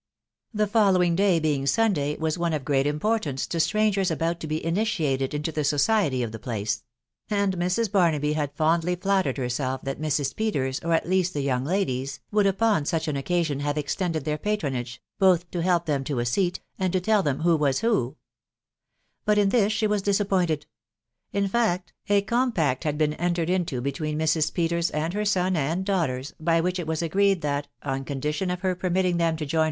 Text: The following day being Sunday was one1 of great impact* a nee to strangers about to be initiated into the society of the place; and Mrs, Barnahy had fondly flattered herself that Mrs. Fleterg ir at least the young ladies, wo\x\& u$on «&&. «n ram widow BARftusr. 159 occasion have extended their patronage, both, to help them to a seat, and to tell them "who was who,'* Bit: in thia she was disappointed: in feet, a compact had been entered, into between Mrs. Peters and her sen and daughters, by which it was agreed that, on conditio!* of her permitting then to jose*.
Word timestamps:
The 0.51 0.65
following 0.65 1.15
day 1.15 1.39
being 1.39 1.67
Sunday 1.67 2.17
was 2.17 2.35
one1 2.35 2.55
of 2.55 2.65
great 2.65 2.87
impact* 2.87 3.27
a 3.27 3.33
nee 3.33 3.37
to 3.37 3.59
strangers 3.59 4.09
about 4.09 4.39
to 4.39 4.47
be 4.47 4.65
initiated 4.65 5.35
into 5.35 5.51
the 5.51 5.63
society 5.63 6.23
of 6.23 6.31
the 6.31 6.39
place; 6.39 6.81
and 7.29 7.55
Mrs, 7.55 7.87
Barnahy 7.89 8.33
had 8.33 8.51
fondly 8.55 8.95
flattered 8.95 9.37
herself 9.37 9.83
that 9.83 10.01
Mrs. 10.01 10.33
Fleterg 10.33 10.83
ir 10.83 10.91
at 10.91 11.07
least 11.07 11.33
the 11.35 11.41
young 11.43 11.63
ladies, 11.63 12.19
wo\x\& 12.31 12.45
u$on 12.45 12.47
«&&. 12.51 12.51
«n 12.51 12.51
ram 12.51 12.51
widow 12.51 12.51
BARftusr. 12.51 12.97
159 13.13 13.17
occasion 13.17 13.59
have 13.59 13.77
extended 13.77 14.25
their 14.25 14.39
patronage, 14.39 15.01
both, 15.19 15.51
to 15.51 15.61
help 15.61 15.85
them 15.85 16.03
to 16.03 16.17
a 16.17 16.25
seat, 16.25 16.61
and 16.79 16.91
to 16.93 16.99
tell 16.99 17.21
them 17.21 17.41
"who 17.41 17.55
was 17.55 17.81
who,'* 17.81 18.15
Bit: 19.27 19.37
in 19.37 19.49
thia 19.51 19.69
she 19.69 19.85
was 19.85 20.01
disappointed: 20.01 20.65
in 21.31 21.47
feet, 21.47 21.93
a 22.09 22.23
compact 22.23 22.85
had 22.85 22.97
been 22.97 23.13
entered, 23.13 23.51
into 23.51 23.81
between 23.81 24.17
Mrs. 24.17 24.51
Peters 24.51 24.89
and 24.89 25.13
her 25.13 25.25
sen 25.25 25.55
and 25.55 25.85
daughters, 25.85 26.33
by 26.39 26.59
which 26.59 26.79
it 26.79 26.87
was 26.87 27.03
agreed 27.03 27.41
that, 27.43 27.67
on 27.83 28.03
conditio!* 28.03 28.51
of 28.51 28.61
her 28.61 28.73
permitting 28.73 29.17
then 29.17 29.37
to 29.37 29.45
jose*. 29.45 29.59